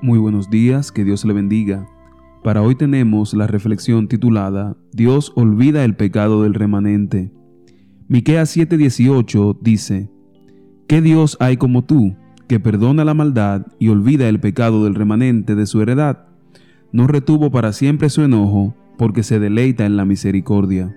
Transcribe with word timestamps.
Muy 0.00 0.20
buenos 0.20 0.48
días, 0.48 0.92
que 0.92 1.04
Dios 1.04 1.24
le 1.24 1.32
bendiga. 1.32 1.84
Para 2.44 2.62
hoy 2.62 2.76
tenemos 2.76 3.34
la 3.34 3.48
reflexión 3.48 4.06
titulada 4.06 4.76
Dios 4.92 5.32
olvida 5.34 5.84
el 5.84 5.96
pecado 5.96 6.44
del 6.44 6.54
remanente. 6.54 7.32
Miqueas 8.06 8.56
7:18 8.56 9.58
dice: 9.60 10.08
¿Qué 10.86 11.02
Dios 11.02 11.36
hay 11.40 11.56
como 11.56 11.82
tú, 11.82 12.14
que 12.46 12.60
perdona 12.60 13.04
la 13.04 13.14
maldad 13.14 13.66
y 13.80 13.88
olvida 13.88 14.28
el 14.28 14.38
pecado 14.38 14.84
del 14.84 14.94
remanente 14.94 15.56
de 15.56 15.66
su 15.66 15.82
heredad? 15.82 16.28
No 16.92 17.08
retuvo 17.08 17.50
para 17.50 17.72
siempre 17.72 18.08
su 18.08 18.22
enojo, 18.22 18.76
porque 18.98 19.24
se 19.24 19.40
deleita 19.40 19.84
en 19.84 19.96
la 19.96 20.04
misericordia. 20.04 20.94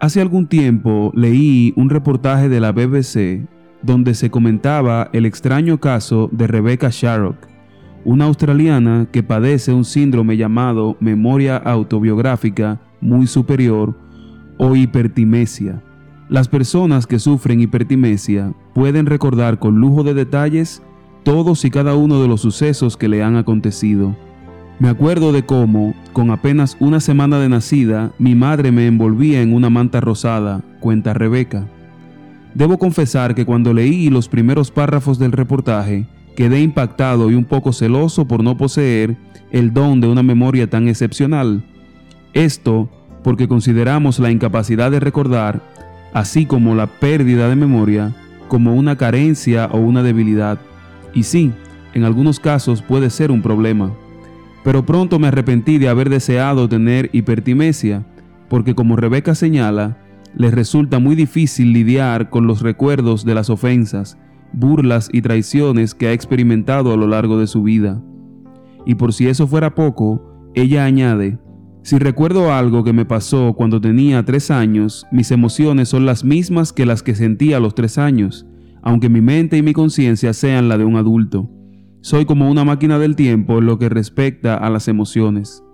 Hace 0.00 0.20
algún 0.20 0.48
tiempo 0.48 1.12
leí 1.14 1.72
un 1.76 1.88
reportaje 1.88 2.50
de 2.50 2.60
la 2.60 2.72
BBC 2.72 3.48
donde 3.82 4.12
se 4.12 4.30
comentaba 4.30 5.08
el 5.14 5.24
extraño 5.24 5.80
caso 5.80 6.28
de 6.30 6.46
Rebecca 6.46 6.90
Sharrock, 6.90 7.51
una 8.04 8.24
australiana 8.24 9.06
que 9.10 9.22
padece 9.22 9.72
un 9.72 9.84
síndrome 9.84 10.36
llamado 10.36 10.96
memoria 11.00 11.56
autobiográfica 11.56 12.80
muy 13.00 13.26
superior 13.26 13.94
o 14.58 14.74
hipertimesia. 14.76 15.82
Las 16.28 16.48
personas 16.48 17.06
que 17.06 17.18
sufren 17.18 17.60
hipertimesia 17.60 18.52
pueden 18.74 19.06
recordar 19.06 19.58
con 19.58 19.76
lujo 19.76 20.02
de 20.02 20.14
detalles 20.14 20.82
todos 21.22 21.64
y 21.64 21.70
cada 21.70 21.94
uno 21.94 22.20
de 22.20 22.28
los 22.28 22.40
sucesos 22.40 22.96
que 22.96 23.08
le 23.08 23.22
han 23.22 23.36
acontecido. 23.36 24.16
Me 24.78 24.88
acuerdo 24.88 25.32
de 25.32 25.44
cómo, 25.44 25.94
con 26.12 26.30
apenas 26.30 26.76
una 26.80 26.98
semana 26.98 27.38
de 27.38 27.48
nacida, 27.48 28.12
mi 28.18 28.34
madre 28.34 28.72
me 28.72 28.86
envolvía 28.86 29.40
en 29.40 29.54
una 29.54 29.70
manta 29.70 30.00
rosada, 30.00 30.62
cuenta 30.80 31.14
Rebeca. 31.14 31.68
Debo 32.54 32.78
confesar 32.78 33.34
que 33.34 33.46
cuando 33.46 33.72
leí 33.72 34.10
los 34.10 34.28
primeros 34.28 34.70
párrafos 34.70 35.18
del 35.18 35.32
reportaje, 35.32 36.06
Quedé 36.36 36.60
impactado 36.60 37.30
y 37.30 37.34
un 37.34 37.44
poco 37.44 37.72
celoso 37.72 38.26
por 38.26 38.42
no 38.42 38.56
poseer 38.56 39.16
el 39.50 39.74
don 39.74 40.00
de 40.00 40.08
una 40.08 40.22
memoria 40.22 40.68
tan 40.68 40.88
excepcional. 40.88 41.62
Esto 42.32 42.88
porque 43.22 43.48
consideramos 43.48 44.18
la 44.18 44.30
incapacidad 44.30 44.90
de 44.90 44.98
recordar, 44.98 45.62
así 46.14 46.46
como 46.46 46.74
la 46.74 46.86
pérdida 46.86 47.48
de 47.48 47.56
memoria, 47.56 48.14
como 48.48 48.74
una 48.74 48.96
carencia 48.96 49.68
o 49.72 49.78
una 49.78 50.02
debilidad. 50.02 50.58
Y 51.14 51.24
sí, 51.24 51.52
en 51.92 52.04
algunos 52.04 52.40
casos 52.40 52.80
puede 52.80 53.10
ser 53.10 53.30
un 53.30 53.42
problema. 53.42 53.92
Pero 54.64 54.86
pronto 54.86 55.18
me 55.18 55.28
arrepentí 55.28 55.78
de 55.78 55.88
haber 55.88 56.08
deseado 56.08 56.68
tener 56.68 57.10
hipertimesia, 57.12 58.06
porque 58.48 58.74
como 58.74 58.96
Rebeca 58.96 59.34
señala, 59.34 59.98
les 60.34 60.54
resulta 60.54 60.98
muy 60.98 61.14
difícil 61.14 61.72
lidiar 61.72 62.30
con 62.30 62.46
los 62.46 62.62
recuerdos 62.62 63.24
de 63.24 63.34
las 63.34 63.50
ofensas 63.50 64.16
burlas 64.52 65.08
y 65.12 65.22
traiciones 65.22 65.94
que 65.94 66.08
ha 66.08 66.12
experimentado 66.12 66.92
a 66.92 66.96
lo 66.96 67.06
largo 67.06 67.38
de 67.38 67.46
su 67.46 67.62
vida. 67.62 68.02
Y 68.86 68.94
por 68.94 69.12
si 69.12 69.28
eso 69.28 69.46
fuera 69.46 69.74
poco, 69.74 70.50
ella 70.54 70.84
añade, 70.84 71.38
si 71.84 71.98
recuerdo 71.98 72.52
algo 72.52 72.84
que 72.84 72.92
me 72.92 73.04
pasó 73.04 73.54
cuando 73.54 73.80
tenía 73.80 74.24
tres 74.24 74.52
años, 74.52 75.04
mis 75.10 75.32
emociones 75.32 75.88
son 75.88 76.06
las 76.06 76.24
mismas 76.24 76.72
que 76.72 76.86
las 76.86 77.02
que 77.02 77.16
sentía 77.16 77.56
a 77.56 77.60
los 77.60 77.74
tres 77.74 77.98
años, 77.98 78.46
aunque 78.82 79.08
mi 79.08 79.20
mente 79.20 79.56
y 79.56 79.62
mi 79.62 79.72
conciencia 79.72 80.32
sean 80.32 80.68
la 80.68 80.78
de 80.78 80.84
un 80.84 80.94
adulto. 80.94 81.50
Soy 82.00 82.24
como 82.24 82.48
una 82.48 82.64
máquina 82.64 83.00
del 83.00 83.16
tiempo 83.16 83.58
en 83.58 83.66
lo 83.66 83.80
que 83.80 83.88
respecta 83.88 84.56
a 84.56 84.70
las 84.70 84.86
emociones. 84.86 85.64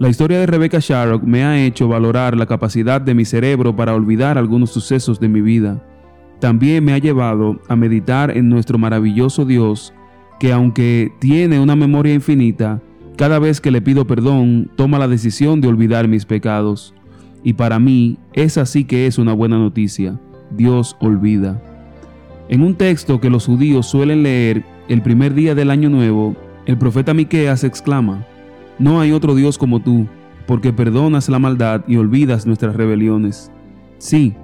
La 0.00 0.08
historia 0.08 0.40
de 0.40 0.46
Rebecca 0.46 0.78
Sharrock 0.80 1.22
me 1.22 1.44
ha 1.44 1.64
hecho 1.64 1.86
valorar 1.86 2.36
la 2.36 2.46
capacidad 2.46 3.00
de 3.00 3.14
mi 3.14 3.24
cerebro 3.24 3.76
para 3.76 3.94
olvidar 3.94 4.38
algunos 4.38 4.70
sucesos 4.70 5.20
de 5.20 5.28
mi 5.28 5.40
vida 5.40 5.84
también 6.40 6.84
me 6.84 6.92
ha 6.92 6.98
llevado 6.98 7.60
a 7.68 7.76
meditar 7.76 8.36
en 8.36 8.48
nuestro 8.48 8.78
maravilloso 8.78 9.44
Dios, 9.44 9.92
que 10.38 10.52
aunque 10.52 11.12
tiene 11.18 11.58
una 11.60 11.74
memoria 11.74 12.14
infinita, 12.14 12.80
cada 13.16 13.40
vez 13.40 13.60
que 13.60 13.72
le 13.72 13.82
pido 13.82 14.06
perdón, 14.06 14.70
toma 14.76 14.98
la 14.98 15.08
decisión 15.08 15.60
de 15.60 15.68
olvidar 15.68 16.06
mis 16.06 16.24
pecados. 16.24 16.94
Y 17.42 17.54
para 17.54 17.80
mí, 17.80 18.18
esa 18.32 18.64
sí 18.66 18.84
que 18.84 19.06
es 19.06 19.18
una 19.18 19.32
buena 19.32 19.58
noticia. 19.58 20.20
Dios 20.50 20.96
olvida. 21.00 21.60
En 22.48 22.62
un 22.62 22.76
texto 22.76 23.20
que 23.20 23.30
los 23.30 23.46
judíos 23.46 23.86
suelen 23.86 24.22
leer 24.22 24.64
el 24.88 25.02
primer 25.02 25.34
día 25.34 25.54
del 25.54 25.70
año 25.70 25.90
nuevo, 25.90 26.36
el 26.66 26.78
profeta 26.78 27.12
Miqueas 27.12 27.64
exclama: 27.64 28.24
No 28.78 29.00
hay 29.00 29.12
otro 29.12 29.34
Dios 29.34 29.58
como 29.58 29.80
tú, 29.80 30.06
porque 30.46 30.72
perdonas 30.72 31.28
la 31.28 31.38
maldad 31.38 31.82
y 31.88 31.96
olvidas 31.96 32.46
nuestras 32.46 32.76
rebeliones. 32.76 33.50
Sí, 33.98 34.34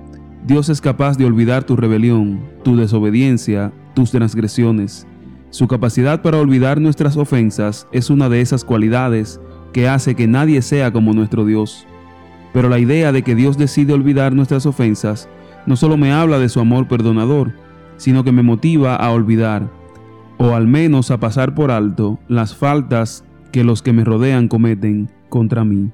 Dios 0.47 0.69
es 0.69 0.83
capaz 0.83 1.17
de 1.17 1.25
olvidar 1.25 1.65
tu 1.65 1.75
rebelión, 1.75 2.39
tu 2.65 2.77
desobediencia, 2.77 3.73
tus 3.95 4.11
transgresiones. 4.11 5.07
Su 5.49 5.67
capacidad 5.69 6.21
para 6.21 6.39
olvidar 6.39 6.83
nuestras 6.83 7.17
ofensas 7.17 7.89
es 7.93 8.11
una 8.11 8.29
de 8.29 8.43
esas 8.43 8.63
cualidades 8.63 9.41
que 9.73 9.89
hace 9.89 10.15
que 10.15 10.27
nadie 10.27 10.61
sea 10.61 10.93
como 10.93 11.15
nuestro 11.15 11.47
Dios. 11.47 11.87
Pero 12.53 12.69
la 12.69 12.79
idea 12.79 13.11
de 13.11 13.23
que 13.23 13.35
Dios 13.35 13.57
decide 13.57 13.95
olvidar 13.95 14.35
nuestras 14.35 14.67
ofensas 14.67 15.31
no 15.65 15.77
solo 15.77 15.97
me 15.97 16.13
habla 16.13 16.39
de 16.39 16.51
su 16.51 16.61
amor 16.61 16.89
perdonador, 16.89 17.55
sino 17.97 18.23
que 18.23 18.33
me 18.33 18.43
motiva 18.43 18.97
a 18.97 19.11
olvidar, 19.13 19.71
o 20.37 20.55
al 20.55 20.67
menos 20.67 21.11
a 21.11 21.19
pasar 21.19 21.55
por 21.55 21.71
alto, 21.71 22.19
las 22.29 22.55
faltas 22.55 23.25
que 23.51 23.65
los 23.65 23.81
que 23.81 23.95
me 23.95 24.05
rodean 24.05 24.49
cometen 24.49 25.11
contra 25.31 25.65
mí. 25.65 25.91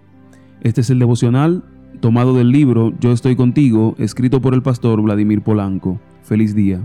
Este 0.60 0.80
es 0.80 0.90
el 0.90 0.98
devocional 0.98 1.69
tomado 2.00 2.34
del 2.34 2.50
libro 2.50 2.92
Yo 2.98 3.12
estoy 3.12 3.36
contigo, 3.36 3.94
escrito 3.98 4.40
por 4.40 4.54
el 4.54 4.62
pastor 4.62 5.00
Vladimir 5.02 5.42
Polanco. 5.42 6.00
Feliz 6.22 6.54
día. 6.54 6.80